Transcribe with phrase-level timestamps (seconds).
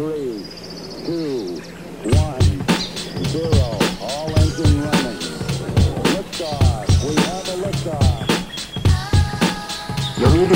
[0.00, 0.16] 読売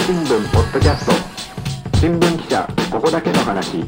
[0.01, 1.13] 新聞ポッドキャスト
[1.99, 3.85] 新聞記者ここだけの話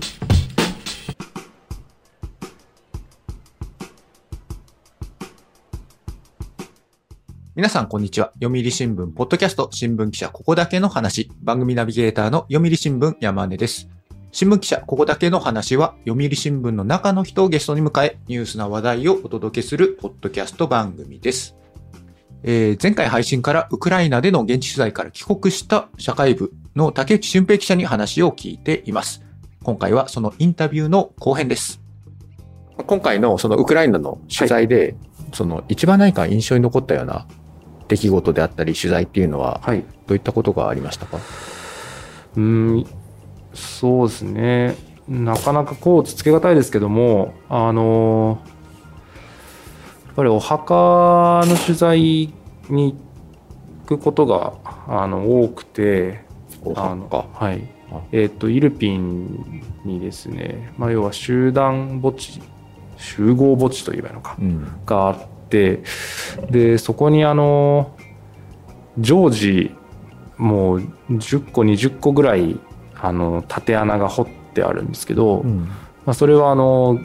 [7.55, 8.33] 皆さん、こんにちは。
[8.35, 11.31] 読売新聞、ポッドキャスト、新聞記者、ここだけの話。
[11.41, 13.96] 番組ナビゲーターの読売新聞、山根です。
[14.39, 21.57] 新聞記者、ここだけの話は、読売新聞の中の人をゲストに迎え、ニュースな話題をお届けする、ポッドキャスト番組です。
[22.43, 29.25] えー前回配信から、ウクライナでの現地取材から帰国した社会部の竹内俊平記者に話を聞いています。
[29.63, 31.81] 今回はそのインタビューの後編です。
[32.77, 34.97] 今回のそのウクライナの取材で、
[35.33, 37.27] その一番何か印象に残ったような
[37.89, 39.83] 出来事であったり取材っていうのははい。
[40.07, 41.17] どういったことがありましたか、
[42.37, 42.43] うー
[42.83, 42.87] ん、
[43.57, 44.77] そうですね。
[45.09, 48.41] なかなかこう、つつけがたいですけども、あの、
[50.07, 52.01] やっぱりお墓の取材
[52.69, 52.97] に
[53.83, 54.55] 行くことが、
[54.87, 56.25] あの、多くて、
[56.65, 58.01] おあの墓はいあ。
[58.13, 62.41] えっ、と、イルピンにですね、まあ、要は集団墓地、
[62.97, 64.37] 集合墓地と言えばいいのか。
[64.39, 65.83] うんがあって
[66.51, 67.97] でそこにあの
[68.99, 69.71] 常時
[70.37, 70.79] もう
[71.11, 72.59] 10個20個ぐらい
[73.07, 75.69] あの縦穴が掘ってあるんですけど、うん。
[76.05, 77.01] まあ、それはあの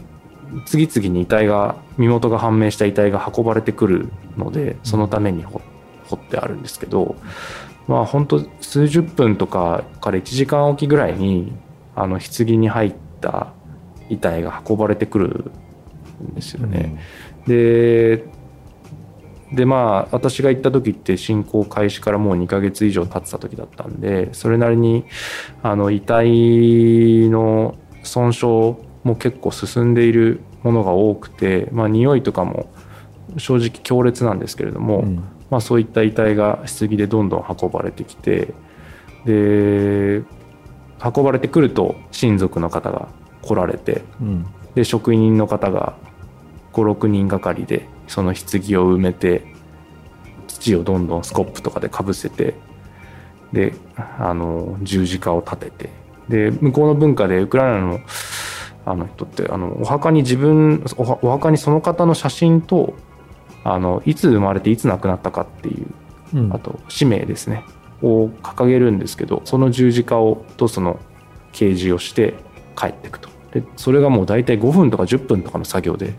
[0.65, 5.61] 次々に遺体が身元が判明した遺体が運ばれてくるのでそのために掘
[6.07, 7.15] 掘ってあるんですけど
[7.87, 11.53] まあ本当数十分とかから1時間おきぐらいに
[11.95, 13.53] あの棺に入った
[14.09, 15.51] 遺体が運ばれてくる
[16.21, 17.01] んですよね。
[17.47, 18.25] で
[19.53, 25.03] でまあ私が行った時って侵攻開始からもう2ヶ月以上経ってた時だったんでそれなりに
[25.61, 28.45] あの遺体の損傷
[29.03, 32.69] も結構進んでいるものが多くてまあ匂いとかも
[33.37, 35.23] 正直強烈なんですけれども、うん。
[35.49, 38.53] まあ、そういった遺体が棺でどんどん運ばれてきて
[39.25, 40.23] で
[41.03, 43.09] 運ばれてくると親族の方が
[43.41, 44.45] 来られてうん。
[44.75, 45.97] で職人の方が
[46.71, 49.50] 56人がかりでその棺を埋めて
[50.61, 52.55] 土をどんどんスコップとかでかぶせて
[53.51, 55.89] であの十字架を立てて
[56.29, 57.99] で向こうの文化でウクライナの
[58.83, 62.95] あの人ってあのお墓に自分お墓にその方の写真と
[63.63, 65.87] あのいつ生まれていつ亡くなったかっていう
[66.33, 66.53] うん。
[66.53, 67.65] あと使命ですね
[68.01, 70.99] を掲げるんですけどその十字架をとその
[71.53, 72.35] 掲示をして
[72.75, 73.29] 帰っていくと。
[73.51, 76.13] でそれがもう大体5分とか10分とかの作業で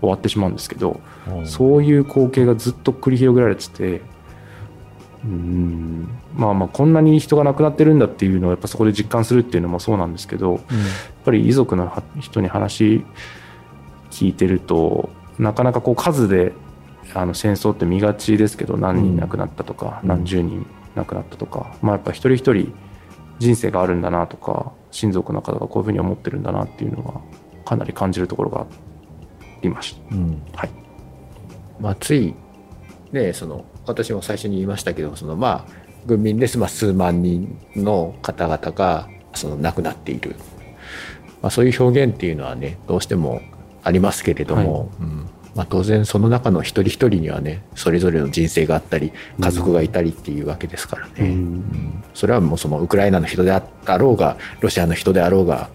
[0.00, 1.00] 終わってしまうんですけど
[1.44, 4.02] そういう光景がずっと繰り広げられてて
[5.24, 6.08] うーん。
[6.36, 10.60] まあまあこんなに人が亡くなってるんだっていうのをやっぱそこで実感するっていうのもそうなんですけどやっ
[11.24, 13.04] ぱり遺族のは人に話
[14.10, 16.52] 聞いてるとなかなかこう数で
[17.14, 20.08] あの戦争って見がちですけど何人亡くなったとか、うん。
[20.08, 22.74] 何十人亡くなったとか、まあやっぱ一人一人
[23.38, 27.20] 人生があるんだなとか親族の方がこういうふうに思ってるんだなっていうのが
[27.64, 28.66] かなり感じるところがあ
[29.62, 30.14] りました。
[30.14, 30.42] うん。
[30.54, 30.85] はい
[31.80, 32.34] まあ、つい、
[33.12, 35.72] ね、その私も最初に言いましたけどその、まあ、
[36.06, 40.36] 軍民です、まあ、数万人の方々がその亡くなっている、
[41.42, 43.42] まあ、そういう表現っていうのはねどうしても
[43.82, 45.28] ありますけれども、うん。
[45.54, 49.10] まあ、当然その中の一人一人にはねそれぞれの人生があったり
[49.40, 51.26] 家族がいたりっていうわけですからね、うん。
[51.26, 52.04] うん。
[52.12, 53.62] それはもうそのウクライナの人であ
[53.96, 55.70] ろうがロシアの人であろうが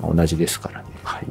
[0.00, 0.88] まあ同じですからね。
[1.04, 1.26] はい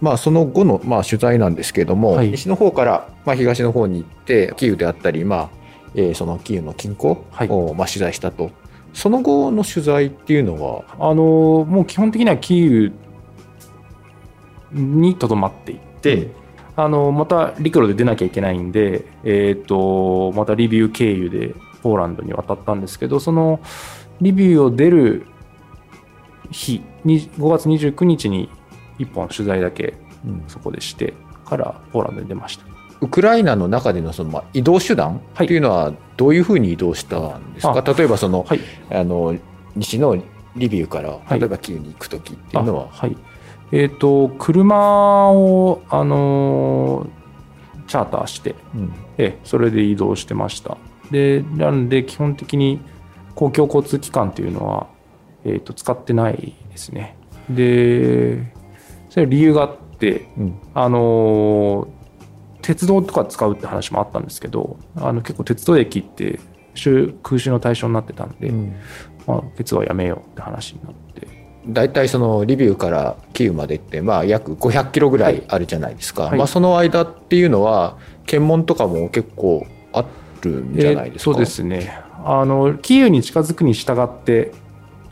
[0.00, 2.30] まあ、その後の、まあ、取材なんですけれども、はい。
[2.30, 5.50] 西の方から、まあ、東の方に行ってキーウであったり、まあ
[5.94, 7.48] えーそのキーウの近郊はい。
[7.48, 8.50] を、まあ、取材したと。
[8.92, 12.92] その後の取材っていうのは、あのもう基本的にはキーウ
[14.72, 16.30] にとどまっていって、
[16.76, 23.60] あのまた陸路で出なきゃいけないんで、えー、とまたリビウ経由でポーランドに渡ったんですけどその
[24.20, 25.26] リビウを出る
[26.50, 28.50] 日に5月29日に
[28.98, 29.94] 1本取材だけ
[30.24, 30.44] うん。
[30.48, 32.64] そこでしてからポーランドに出ました。
[33.00, 38.60] ウクライナの中でのその、まあ、移動手段っていうのはどういうふうに移動したんですか、あ例えばその、はい。
[38.90, 39.36] あの
[39.74, 40.16] 西の
[40.56, 41.40] リビウからはい。
[41.40, 43.16] 例えばキーウに行く時っていうのは、あはい。
[43.72, 47.26] えっ、と車をあのー
[47.86, 48.92] チャーターしてうん。
[49.18, 50.76] ええ、それで移動してました。
[51.10, 52.80] で、なんで基本的に
[53.34, 54.88] 公共交通機関っていうのは、
[55.44, 57.16] えっ、と、使ってないですね。
[57.48, 58.52] で、
[59.16, 60.60] それは理由があって、うん。
[60.74, 61.96] あのー
[62.60, 66.40] 鉄道とか使うって話もあったんですけど、あの結構鉄道駅って
[66.74, 68.74] 週空襲の対象になってたんで、うん。
[69.24, 71.28] まあ、鉄はやめようって話になって、
[71.68, 76.38] 大体そのリビウからキーウまでって、まあ、約500キロぐらいあるじゃないですか、はい。
[76.38, 80.04] まあ、その間っていうのは検問とかも結構あ
[80.42, 82.00] るんじゃないですか、えーそうですね。
[82.24, 84.52] あのキーウに近づくに従って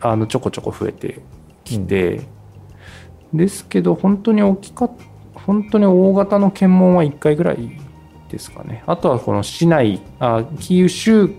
[0.01, 1.21] あのちょこちょこ増えて
[1.63, 2.23] きて、
[3.37, 4.91] ですけど本当に大きかっ
[5.35, 7.71] 本当に大型の検問は1回ぐらい
[8.31, 8.83] ですかね。
[8.87, 11.31] あとはこの市内あキーウ州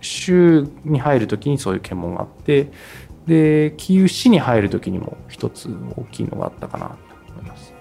[0.00, 2.70] 州に入るときにそういう検問があって
[3.26, 6.94] でキーウ市に入るときにも一つ大きいのがあったかなと
[7.32, 7.74] 思います。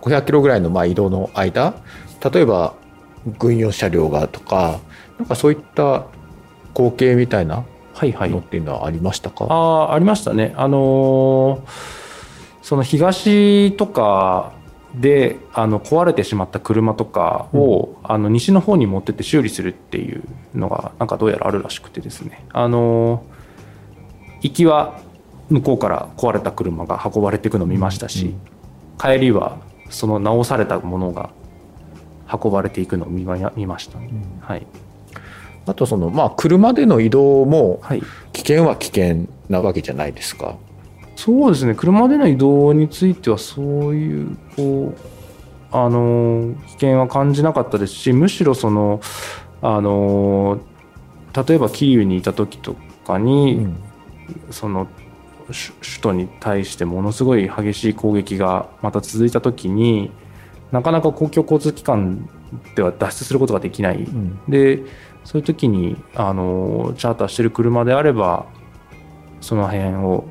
[0.00, 1.74] 500キロぐらいのまあ移動の間
[2.32, 2.74] 例えば
[3.38, 4.78] 軍用車両がとか
[5.18, 6.06] なんかそういった
[6.74, 8.30] 光景みたいなはいはい。
[8.30, 9.54] のっていうのはありましたか、あ
[9.90, 10.54] あありましたね。
[10.56, 11.95] あのー
[12.66, 14.52] その東とか
[14.92, 22.44] であの壊れてしまった車とかを、あの西の方に持ってって修理するっていうのがなんかどうやらあるらしくてですね。
[22.52, 23.36] あのー
[24.42, 25.00] 行きは
[25.48, 28.34] 向こうから壊れた車が運ばれていくのを見ましたし、
[28.98, 31.30] 帰りはその直されたものが
[32.28, 34.10] 運ばれていくのを見ましたね。
[34.40, 34.66] はい。
[35.66, 38.02] あとそのまあ車での移動もはい。
[38.32, 40.56] 危険は危険なわけじゃないですか。
[41.16, 41.74] そうですね。
[41.74, 43.64] 車での移動についてはそう
[43.94, 49.00] いうこうあの危険は感じなかったですしむしろその
[49.62, 50.60] あの
[51.34, 52.76] 例えばキーウにいた時と
[53.06, 53.66] かに、
[54.50, 54.88] その
[55.46, 60.10] 首首都に対してものすごい激しい攻撃がまた続いた時に
[60.72, 62.28] なかなか公共交通機関
[62.74, 64.02] では脱出することができない。
[64.02, 64.40] うん。
[64.48, 64.82] で
[65.24, 68.46] そういう時にあのチャーターしてる車であれば
[69.40, 70.24] その辺を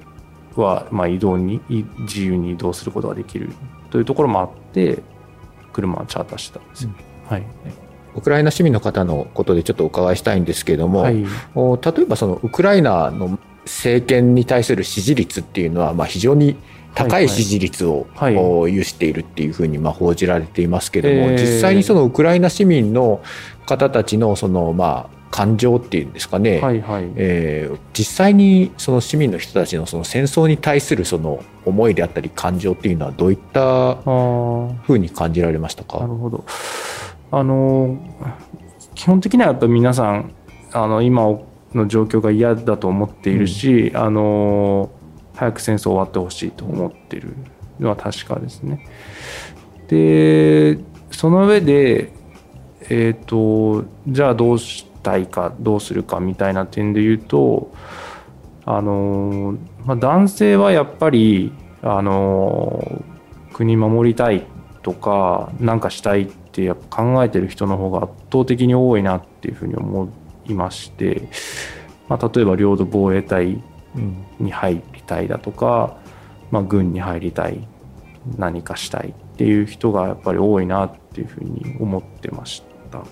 [0.62, 3.50] は、まあ、移動にい自由に移動することができる
[3.90, 5.04] というところもあって
[5.74, 6.92] 車はチャーターしてたんですよ。
[7.30, 7.44] はい、
[8.16, 11.26] ウクライナ市民の方のことでちょっとお伺いしたいんですけれども、はい。
[11.54, 16.56] お例えばそのウクライナの政権に対する支持率っていうのはまあ非常に
[16.94, 18.38] 高い支持率を、はい。
[18.38, 21.40] お有しているっていうふうにまあ報じられていますけれども、えー。
[21.40, 23.22] 実際にそのウクライナ市民の
[23.66, 27.12] 方たちのそのまあ感情っていうんですかね、はいはい。
[27.18, 36.00] えー実際にその市民の人たちのその戦争に対するその思いであったり感情っていうのはどういったふうに感じられましたか？
[36.00, 36.46] なるほど。
[37.32, 37.98] あの
[38.94, 40.32] 基本的にはやっぱり皆さん
[40.72, 41.24] あの今
[41.74, 44.90] の状況が嫌だと思っているし、あの
[45.36, 47.36] 早く戦争終わってほしいと思っている
[47.80, 48.88] のは確かですね。
[49.88, 50.78] で
[51.12, 52.12] その上で、
[52.90, 57.72] えー、とじゃあどうしたいかどうするかみたいな点で言うと
[58.66, 59.56] あの、
[59.86, 61.54] まあ、男性はやっぱり
[61.84, 63.06] あの
[63.54, 64.48] 国守りたい
[64.82, 70.12] とか何かしたいってやっぱ考えてる人の方が圧倒的に多いなっていうふうに思
[70.48, 71.30] いまして、
[72.08, 73.62] まあ、例えば領土防衛隊
[74.40, 75.98] に入りたいだとか、
[76.50, 77.68] まあ、軍に入りたい
[78.38, 83.04] 何かしたいっていう人がやっぱり多いなっていうふうに思ってました。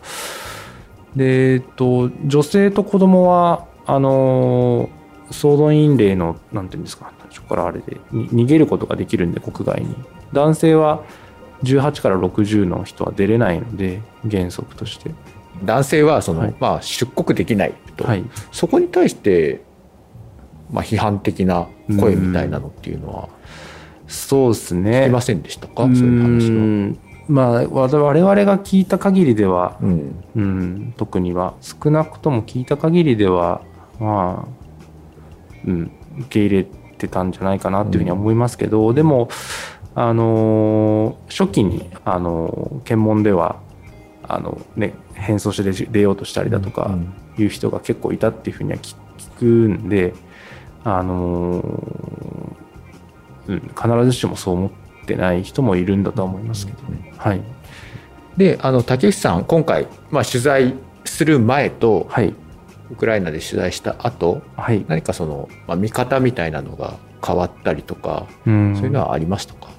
[1.15, 4.89] で、えっと、女性と子供はあの
[5.31, 9.95] 総動員令のなんていうんですか最初からあれでに逃げることができるんで国外に。
[10.33, 11.03] 男性は
[11.63, 15.11] 18から60の人は出れないので原則として、
[15.63, 16.55] 男性はその、はい。
[16.59, 19.61] まあ、出国できないと、はい、そこに対して、
[20.71, 21.67] まあ、批判的な
[21.99, 23.29] 声みたいなのっていうのは
[24.07, 27.12] そうです聞ねきませんでしたか、そういう話は。
[27.27, 30.23] んまあ我々が聞いた限りでは、うん。
[30.35, 33.61] うん、特には少なくとも聞いた限りでは
[33.99, 34.67] まあ、
[35.65, 36.63] うん、受け入れ
[36.97, 39.29] てたんじゃないかなっていうふうには思いますけど、でも
[39.95, 43.61] あのー初期にあのー検問では
[44.27, 50.13] あのね変装して出出ようとしたりだとかうんいう人が結構いたっていうふうには聞聞くんで
[50.83, 52.63] あのー
[53.47, 54.82] うん、必ずしもそう思って
[55.15, 57.13] ない人もいるんだとは思いますけどね。
[57.17, 57.41] はい、
[58.37, 60.73] であの竹内さん今回、まあ、取材
[61.05, 62.33] する前とはい、
[62.91, 69.69] ウクライナで取材した後はい、何かその、まあ、見方みたいなのが変わったりとか、うんそういうのはありましたか、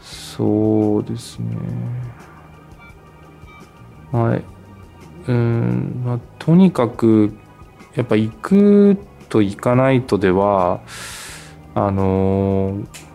[0.00, 1.56] そうですね。
[4.12, 4.44] はい。
[5.28, 7.36] うん、まあ、とにかく、
[7.94, 8.96] やっぱ行く
[9.28, 10.80] と行かないとでは、
[11.74, 13.07] あのーまあ、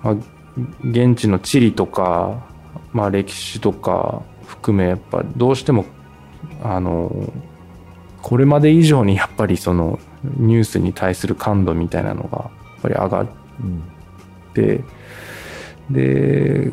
[0.84, 2.46] 現地の地理とか、
[2.92, 5.86] まあ、歴史とか含め、やっぱどうしても、
[6.62, 7.32] あの
[8.22, 13.28] これまで以上にやっぱりそのニュースに対する感度みたいなのがやっぱり上がっ
[13.62, 13.84] うん
[14.52, 14.84] って
[15.90, 16.72] で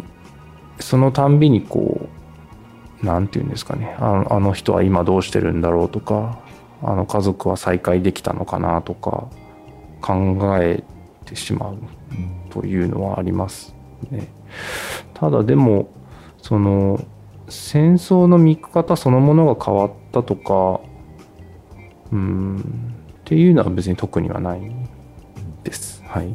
[0.78, 2.08] そのたんびにこ
[3.02, 3.96] うなんていうんですかね。
[3.98, 6.38] あのあの人は今どうしてるんだろうとか
[6.82, 9.28] あの家族は再会できたのかなとか
[10.00, 10.84] 考え
[11.24, 11.78] てしまう。
[12.50, 13.74] というのはあります
[14.10, 14.28] ね。
[15.14, 15.88] ただでも
[16.38, 17.02] その
[17.48, 20.80] 戦争の見方そのものが変わったとか
[22.12, 22.62] うんっ
[23.24, 24.60] ていうのは別に特にはない
[25.62, 26.02] です。
[26.06, 26.34] はい。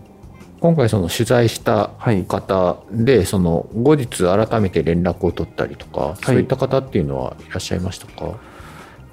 [0.62, 2.24] 今回その取材したはい。
[2.24, 8.40] 方で、その後日改めて連絡を取ったりとか、そういった方っていうのはいらっしゃいましたか？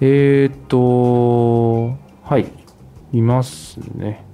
[0.01, 2.47] えーっと、はい。
[3.13, 4.25] いますね。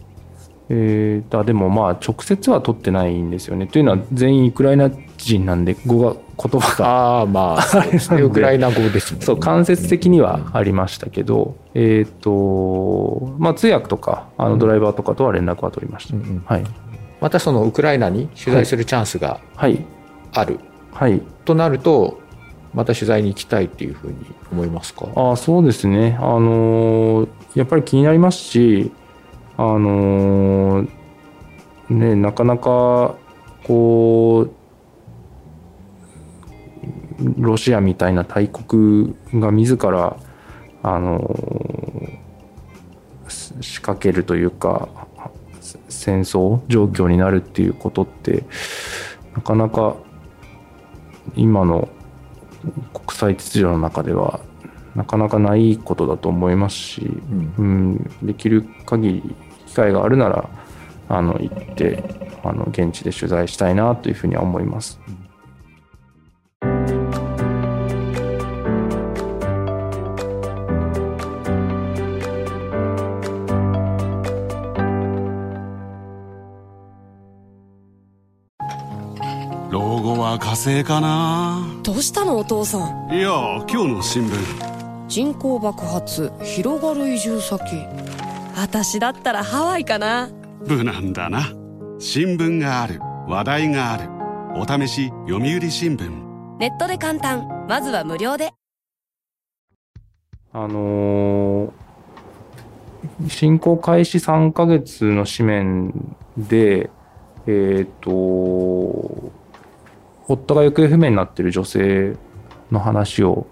[0.71, 3.67] えー、あでもまあ直接は取ってないんですよね。
[3.67, 7.85] というのは全員ウクライナ人なんで語が言葉がああ、まあ、
[8.15, 8.23] ね。
[8.23, 9.21] ウクライナ語ですね。
[9.23, 16.15] そう間接的にはありましたけど、えーっとまあ通訳とかあのドライバーとかとは連絡は取りました。
[16.17, 16.65] うんうんはい
[17.21, 19.85] またそのウクライナに取材するチャンスがはい
[20.35, 20.61] ある
[20.93, 21.21] はい。
[21.45, 22.21] となると、
[22.75, 24.15] また取材に行きたいっていうふうに
[24.53, 25.07] 思いますか？
[25.17, 28.93] あそうですね、あのーやっぱり気になりますし、
[29.59, 30.89] あのー
[31.91, 33.17] ね、なかなか
[33.65, 34.55] こう
[37.39, 40.17] ロシアみたいな大国が自ら、
[40.83, 42.19] あのー
[43.29, 44.89] し仕掛けるというか
[45.61, 48.45] せ戦争状況になるっていうことって
[49.35, 49.97] なかなか
[51.35, 51.89] 今の
[52.95, 54.41] 国際秩序の中では
[54.95, 57.55] なかなかないことだと思いますし、うん。
[57.59, 59.37] うん、できる限り
[59.69, 60.49] 機会があるなら
[61.09, 62.03] あの行って
[62.43, 64.99] あの現地で取材したいなというふうには思います。
[79.71, 81.63] 老後は火星かな？
[81.83, 83.15] どうしたのお父さん？
[83.15, 83.31] いや
[83.71, 84.35] 今日の新聞。
[85.09, 87.61] 人口爆発広がる移住先
[88.61, 90.31] 私だったらハワイかな。
[90.67, 91.53] 無難だな。
[92.01, 92.99] 新聞がある。
[93.29, 94.11] 話題がある。
[94.61, 96.59] お試し読売新聞。
[96.59, 97.67] ネットで簡単。
[97.69, 98.53] まずは無料で。
[100.53, 101.73] あのー
[103.29, 106.91] 侵攻開始3ヶ月の紙面で、
[107.47, 108.11] えっ、と、
[110.27, 112.17] 夫が行方不明になっている女性
[112.73, 113.47] の話を、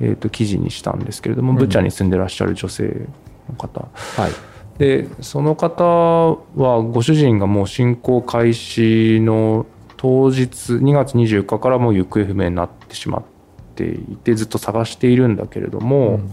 [0.00, 1.58] えっ、と、記事にしたんですけれども、うん。
[1.58, 3.06] ブチャに住んでらっしゃる女性
[3.48, 3.88] の方。
[3.92, 4.32] はい。
[4.78, 13.22] で、その方は、ご主人がもう侵攻開始の当日、2月24日からもう行方不明になってしまっ
[13.74, 16.30] ていて、ずっと探しているんだけれども、うん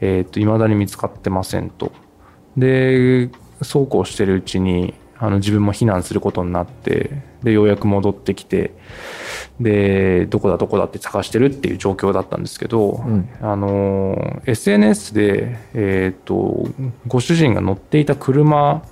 [0.00, 1.92] えー、と未だに見つかってませんと。
[2.56, 3.30] で
[3.62, 7.10] そうこうしてるうちにあの自分も避難することになって
[7.42, 8.72] でようやく戻ってきて
[9.60, 16.68] でどこだどこだって探してるっていう状況だったんですけど、うんあの SNS で、えー、と
[17.06, 18.82] ご主人が乗っていた車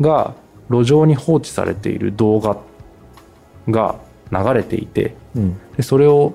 [0.00, 0.34] が
[0.70, 2.56] 路上に放置されている動画
[3.68, 3.98] が
[4.32, 5.60] 流れていてうん。
[5.76, 6.34] でそれを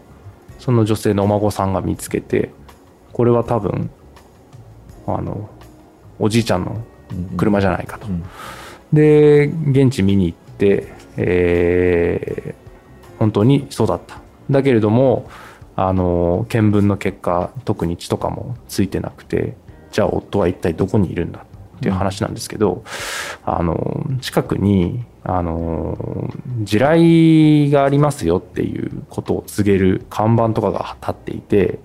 [0.60, 2.51] その女性のお孫さんが見つけて
[3.12, 3.89] これは多分
[5.07, 5.50] あの
[6.19, 6.86] おじいちゃんの
[7.36, 8.05] 車じゃないかと。
[8.05, 8.24] うん
[8.93, 12.62] で現地見に行って、えー
[13.21, 14.19] 本当にそうだった。
[14.50, 15.29] だけれども
[15.75, 19.55] あの見分の結果特に血とかもついてなくて
[19.91, 21.45] じゃあ夫は一体どこにいるんだ
[21.77, 22.83] っていう話なんですけど、
[23.45, 26.31] あの近くにあの
[26.63, 31.77] 地雷がありますよっていうことを告げる看板とかが立っていて、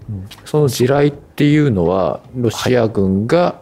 [0.46, 3.60] その地雷っていうのは、ロシア軍が、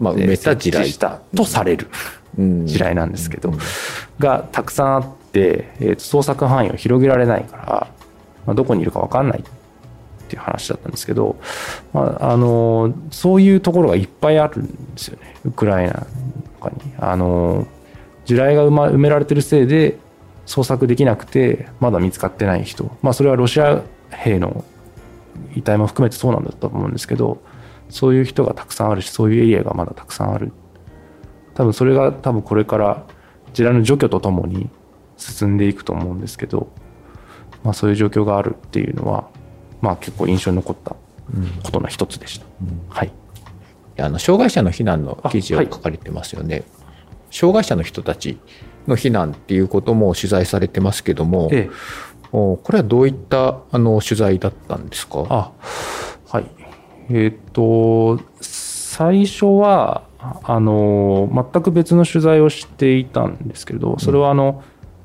[0.00, 0.92] まあ、埋めた地雷。
[1.36, 3.52] とされるうん地雷なんですけど、
[4.18, 7.86] がたくさんあって、えーと捜索範囲を広げられないから、
[8.46, 11.36] まあ、どこにいるか分かんないっていう話だったんですけど、
[11.92, 16.92] まあ、あのそういうところがいっぱいあるんですよねウクライナとかに。
[16.98, 17.66] あの
[18.24, 19.98] 地雷が埋,、ま、埋められてるせいで
[20.46, 24.64] 捜索できなくてまだ見つかってない人、まあ、それはロシア兵の
[25.54, 27.42] 遺体も含めてそうなんだと思うんですけど
[27.90, 30.52] そういう人がたくさんあるしそういうエリアがまだたくさんある。
[31.54, 33.04] 多分それが多分これから
[33.52, 34.68] 地雷の除去とともに
[35.16, 36.68] 進んでいくと思うんですけど、
[37.62, 39.28] まあ、そういう状況があるっていうのは、
[39.80, 40.96] まあ、結構印象に残った
[41.62, 42.46] ことの一つでした。
[42.88, 43.12] はい、
[43.98, 46.64] あの障害者の避難の記事を書かれてますよね。
[47.30, 48.38] 障害者の人たち
[48.86, 51.70] の避難っていうことも取材されてますけども、で
[52.32, 55.24] おこれはどういったあの取材だったんですか？
[55.30, 55.52] あ
[56.28, 56.46] はい。
[57.10, 60.04] えっ、と最初は
[60.42, 64.62] あの全く別の取材をしていたんですけれどそれはあの、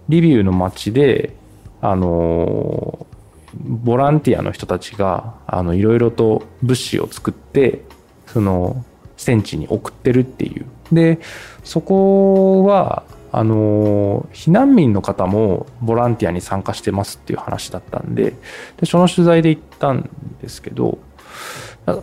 [0.07, 1.35] リビウの町で
[1.81, 3.05] あの
[3.55, 7.83] ボランティアの人たちがあのいろいろと物資を作って
[8.27, 8.83] その
[9.17, 10.65] 戦地に送ってるっていう。
[10.91, 11.19] で
[11.63, 18.33] そこはあの避難民の方もボランティアに参加してますっていう話だったんで
[18.77, 20.09] でその取材で行ったん
[20.41, 20.97] ですけどあ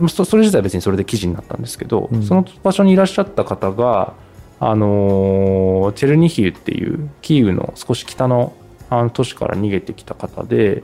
[0.09, 4.13] そそれ自体は別にそれで記事になったんですけど、うんその場所にいらっしゃった方が、
[4.59, 8.53] あのチェルニヒウっていうキーウの少し北の
[8.89, 10.83] あの都市から逃げてきた方で、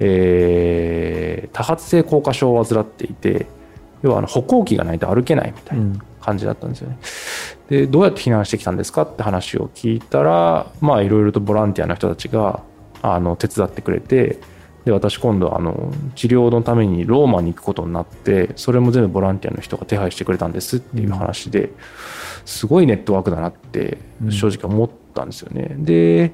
[0.00, 3.46] えー多発性硬化症を患っていて
[4.02, 6.98] 要はあの歩行器がないと歩けないみたいな感じだったんですよね。
[7.68, 12.62] でどうやって避難してきたんですかって話を聞いたらまあいろいろとボランティアの人たちが
[13.02, 14.38] あの手伝ってくれて
[14.84, 21.70] で私今度あの治療のためにローマに行くことになってそれも全部ボランティアの人が手配してくれたんですっていう話で、
[22.44, 23.98] すごいネットワークだなって
[24.30, 25.74] 正直思ったんですよね。
[25.78, 26.32] で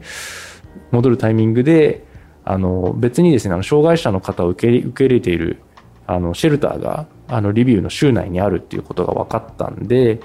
[0.90, 2.04] 戻るタイミングで
[2.44, 5.62] あの別にですねあの障害者の方を受け入れ受け入れている
[6.06, 10.20] あのシェルターがあのリビウの州内にあるっていうことが分かったんで、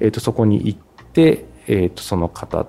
[0.00, 0.78] えー、とそこに行っ
[1.12, 2.66] て、えー、とその方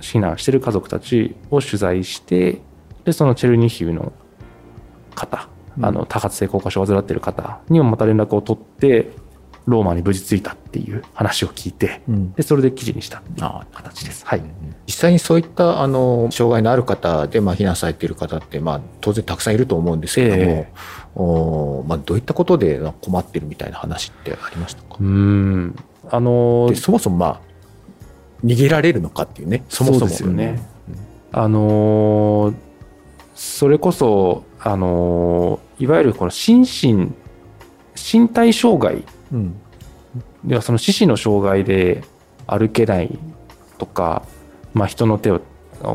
[0.00, 2.60] 避難してる家族たちを取材して
[3.04, 4.12] でそのチェルニヒウの
[5.14, 5.48] 方、
[5.80, 9.10] あの多発性硬化症を患っている方にもまた連絡を取って
[9.64, 12.32] ローマに無事着いたっていう話を聞いてうん。
[12.32, 14.26] でそれで記事にしたっていうあ形です。
[14.26, 14.42] はい、
[14.86, 20.72] 実際にそういったあの障害のある方で、まあ、避難されている方って、まあ、当然たくさんいると思うんですけども、え
[21.14, 24.96] おまあ、どういったことで困ってるみたいな話ってありましたか？
[25.00, 25.76] うーん。
[26.10, 27.40] あのでそもそも、まあ、
[28.44, 30.60] 逃げられるのかっていうねそもそもですよね。
[31.30, 32.54] あのー
[33.34, 37.12] それこそ、あのーいわゆるこの心身
[37.96, 39.54] 身体障害うん。
[40.44, 42.04] ではその四肢の障害で
[42.46, 43.18] 歩けない
[43.78, 44.22] とか、
[44.74, 45.40] まあ、人の手を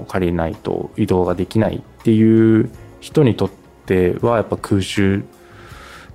[0.08, 3.50] 借りないと移動ができないっていう人にとっ
[3.86, 5.24] てはやっぱ空襲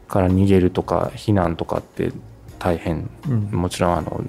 [0.09, 2.13] から逃げるとか避難とかって
[2.59, 3.41] 大変うん。
[3.53, 4.23] もちろんあの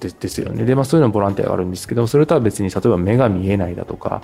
[0.00, 0.64] でですよね。
[0.64, 4.22] で、まあ、そういうのボランティアがあるんですけどそれとは別に例えば目が見えないだとか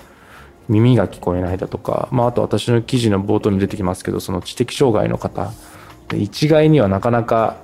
[0.69, 5.51] 耳が聞こえないだとか、まあ、あと私の記事の冒頭に出てきますけどその知的障害の方。
[6.15, 7.59] 一概にはなかなか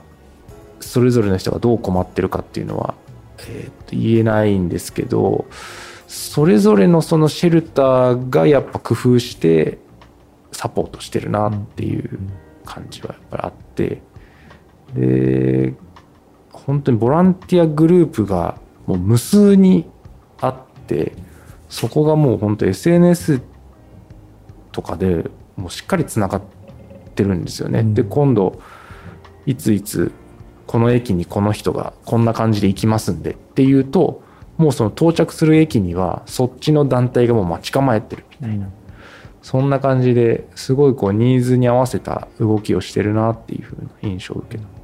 [0.80, 2.94] それぞれの人がどう困ってるかっていうのは、
[3.38, 5.46] えーと言えないんですけど
[6.06, 9.78] それぞれのそのシェルターがやっぱ工夫して
[10.52, 12.18] サポートしてるなっていう
[12.64, 14.02] 感じはやっぱりあって。
[14.94, 15.74] で
[16.52, 19.86] 本当にボランティアグループがもう無数に
[20.40, 21.12] あって
[21.74, 23.40] そこがもう本当 SNS
[24.70, 26.42] とかでもうしっかりつながっ
[27.16, 27.80] てるんですよね。
[27.80, 28.60] うんで今度
[29.44, 30.12] いついつ
[30.68, 34.22] この駅にこの人がこんな感じで行きますんでっていうと
[34.56, 38.68] もうその到着する駅にはそっちの団体がもう待ち構えてるみたいな
[39.42, 44.83] そんな感じですごいこうニーズに合わせた動きをしてるなっていうふうな印象を受けた。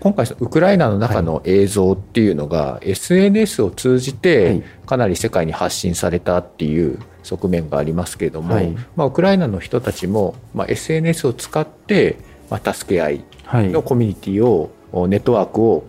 [0.00, 4.62] 今回ウクライナの中の映像っていうのが、SNS を通じはてい。
[4.86, 8.76] かなり世界に発信されたっていう側面がありますけれども、はい。
[8.94, 12.16] まあ、ウクライナの人たちも、まあ、SNS を使って、
[12.48, 13.68] まあ、助け合いはい。
[13.70, 14.70] のコミュニティを、
[15.08, 15.84] ネットワークを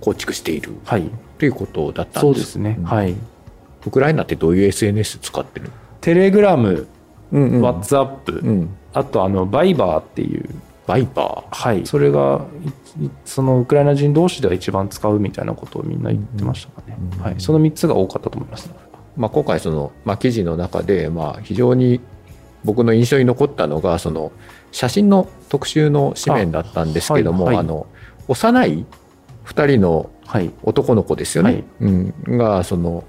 [0.00, 2.84] 構築しているはい、ということだったんでそうですすね、うん。
[2.84, 3.16] はい。
[3.86, 6.86] ウクライナってどういう SNS 使ってるテレグラム、
[7.32, 10.48] うんツアップ、うん、あとあのバイバーっていう、
[10.88, 12.46] バイバはい、それが
[13.26, 17.22] そのウクライナ人同士では一番使うみたいなことをみんな言ってましたかね、うん。
[17.22, 18.72] はい、その3つが多かったと思います、ー、
[19.14, 22.00] まあ、今回その、まあ、記事の中で、まあ、非常に
[22.64, 24.32] 僕の印象に残ったのがその
[24.72, 27.56] 写真の特集の紙面だったんですけどもあ、あはい。
[27.56, 27.86] はいの
[28.26, 28.86] 幼い
[29.44, 30.50] 2人のはい。
[30.62, 31.64] 男の子ですよね、はい。
[31.80, 33.04] うん、がそのお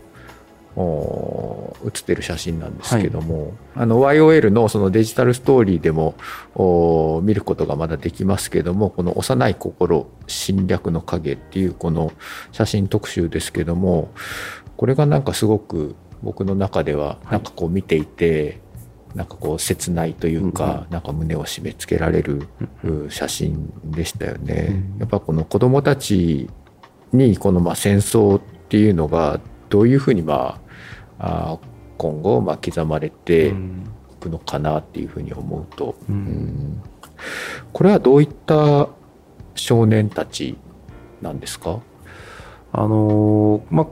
[1.84, 6.16] 写ってる写真なんですけども、あの YOL のそのデジタルストーリーでも
[6.56, 12.14] お見ることがまだできますけどもこの「幼い心侵略の影」っていうこの
[12.52, 14.10] 写真特集ですけども
[14.78, 18.60] これがなんかすごく僕の中ではなんかこう見ていて、
[19.16, 22.48] なんかこう切ないというか、なんか胸を締め付けられる
[22.84, 24.84] う写真でしたよね。
[25.00, 26.50] やっぱこの子供たち
[27.12, 29.40] にこのまあ戦争っていうのが
[29.70, 30.60] どういうふうにま
[31.20, 31.60] あ
[31.98, 33.84] 今後まあ刻まれていうん
[34.20, 36.16] くのかなっていうふうに思うと、うん。
[36.16, 36.84] うん。
[37.72, 38.90] これはどういった
[39.56, 40.58] 少年たち
[41.22, 41.80] なんですか？
[42.74, 43.88] あのーまあ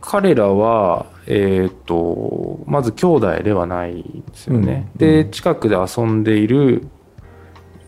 [0.00, 4.98] 彼らはえっ、とまず兄弟ではないんですよね、うん。
[4.98, 6.86] で近くで遊んでいる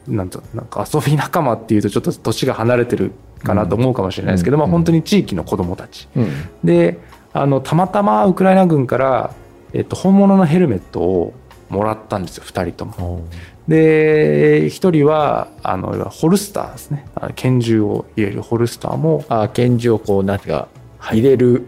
[0.07, 4.61] なんとなんか遊び仲間っていうとちょっと年が離れてるかなと思うかもしれないですけど、うん。
[4.61, 6.09] まあ本当に地域の子供たち。
[6.17, 6.31] うん。
[6.63, 6.99] で
[7.35, 9.35] あのたまたまウクライナ軍から、
[9.73, 11.35] えっと、本物のヘルメットを
[11.69, 13.25] もらったんですよ2人とも。
[13.67, 17.07] で1人はあのホルスターですね。
[17.35, 20.69] 拳銃を入れるホルスターもあー拳銃をこうなんか
[20.99, 21.67] 入れる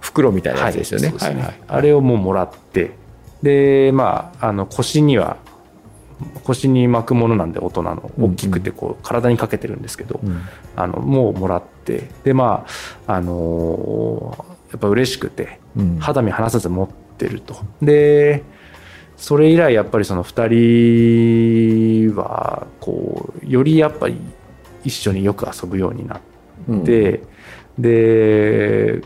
[0.00, 1.08] 袋みたいなやつですよね。
[1.10, 2.92] そうですあれをもうもらって。
[3.42, 5.36] でまああの腰には
[6.44, 10.40] 腰に巻くものなんで大人の大きくてこう体にかけてるんですけど、うん。
[10.76, 12.08] あのもうもらって。
[12.22, 12.64] でま
[13.06, 15.98] ああのーやっぱ嬉しくてうん。
[15.98, 17.56] 肌身離さず持ってると。
[17.80, 18.42] で
[19.16, 24.16] それ以来やっぱりその2人はこうよりやっぱり
[24.82, 26.20] 一緒によく遊ぶようになっ
[26.84, 27.22] て、
[27.78, 29.02] で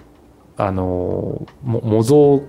[0.56, 2.42] あのも模造お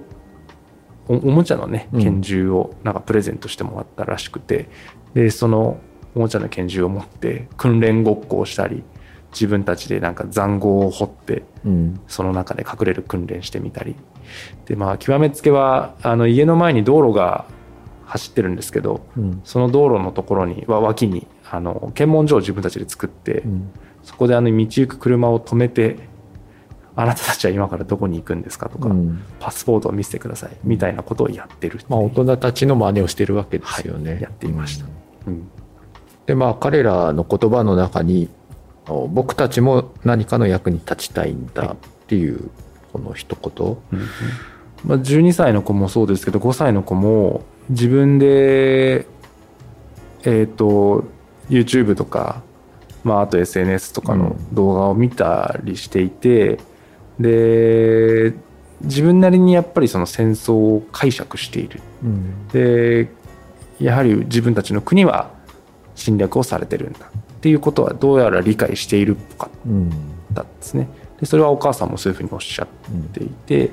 [1.10, 2.02] おもちゃのねうん。
[2.02, 4.70] 拳銃をなんかプレゼントしてもらったらしくて、
[5.14, 5.82] でその
[6.16, 8.84] おもちゃの拳銃を持って訓練ごっこをしたり
[9.32, 12.00] 自分たちでなんか塹壕を掘ってうん。
[12.08, 13.96] その中で隠れる訓練してみたり。
[14.66, 17.46] でまあ極めつけはあの家の前に道路が
[18.06, 19.42] 走ってるんですけどうん。
[19.44, 23.72] その道路のところには脇にあの検問所を自分たちで作って、うん。
[24.04, 25.98] そこであの道行く車を止めて
[26.96, 29.24] あなたたちは今からどこに行くんですかとか、うん。
[29.40, 34.14] パスポートを見せてくださいみたいなことをやってるまあ大人たちの真似をしてるわけですよね。
[34.14, 34.22] はい。
[34.22, 34.86] やっていました。
[35.28, 35.34] うん。
[35.34, 35.52] うん
[36.30, 38.39] でまあ彼らの言葉の中にお
[39.12, 41.76] 僕たちも何かの役に立ちたいんだっ
[42.08, 42.50] ていう
[42.92, 44.10] この一言、うん
[44.86, 49.06] まあ、12歳の子もそうですけど5歳の子も自分で
[50.24, 51.06] えっ、と
[51.50, 52.42] YouTube とか、
[53.04, 56.60] まあ、あと SNS とかの動画を見たりしていて、
[57.20, 58.34] で
[58.82, 61.82] 自分なりにやっぱりその戦争を解釈している。
[62.52, 63.10] で
[63.80, 65.32] やはり自分たちの国は
[65.96, 69.90] 侵略をされてるんだっていうことはどうやら理解しているっぽかうん。
[69.90, 69.92] っ
[70.34, 70.90] たんですね。
[71.20, 72.68] でそれはお母さんもそういうふうにおっしゃっ
[73.14, 73.72] ていて、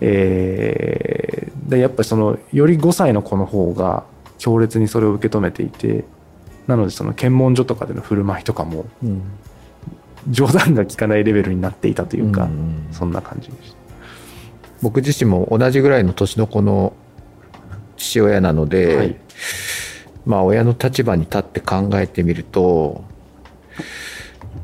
[0.00, 4.02] えーでやっぱりそのより5歳の子の方が
[4.38, 6.04] 強烈にそれを受け止めていて
[6.66, 9.22] なのでその検問所とかでの振る舞いとかもうん
[10.28, 12.88] 冗談が効かないレベルになっていたというか、うん。
[12.92, 13.76] そんな感じでした。
[14.82, 16.92] 僕自身も同じぐらいの年の子の
[17.96, 19.16] 父親なので、はい
[20.30, 23.04] まあ親の立場に立って考えてみると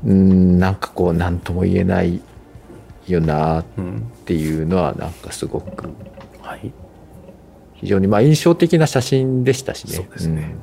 [0.05, 2.21] うんなんかこう何とも言えない
[3.09, 5.89] よなっうんていうのはなんかすごく
[6.41, 6.73] はい
[7.75, 9.97] 非常にまあ印象的な写真でしたしね。
[9.97, 10.55] そうですね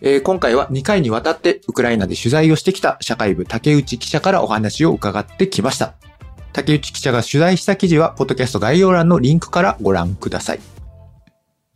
[0.00, 5.94] えー今回は2回にわたってウクライナで取材をしてきた社会部竹内記者からお話を伺ってきました。
[6.52, 10.60] 竹内記者が取材した記事は、ポッドキャスト概要欄のリンクからご覧ください。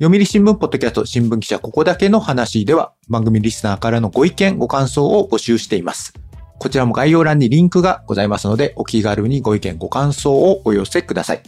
[0.02, 6.12] 読売新聞ポッドキャスト新聞記者ここだけの話では、番組リスナーからのご意見、ご感想を募集しています。
[6.58, 11.42] こちらも概要欄にリンクがございますので、お気軽にご意見、ご感想をお寄せください。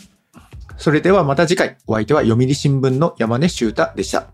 [0.76, 4.28] それではまた次回、お相手は読売新聞の山根修太でした。